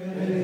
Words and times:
Amen. 0.00 0.37